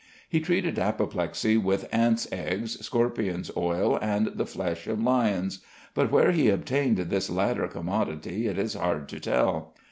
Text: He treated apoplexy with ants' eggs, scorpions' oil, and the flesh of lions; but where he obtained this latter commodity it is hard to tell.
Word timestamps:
He 0.27 0.39
treated 0.39 0.79
apoplexy 0.79 1.57
with 1.57 1.87
ants' 1.93 2.27
eggs, 2.31 2.83
scorpions' 2.83 3.51
oil, 3.55 3.99
and 4.01 4.29
the 4.33 4.47
flesh 4.47 4.87
of 4.87 4.99
lions; 4.99 5.59
but 5.93 6.11
where 6.11 6.31
he 6.31 6.49
obtained 6.49 6.97
this 6.97 7.29
latter 7.29 7.67
commodity 7.67 8.47
it 8.47 8.57
is 8.57 8.73
hard 8.73 9.07
to 9.09 9.19
tell. 9.19 9.75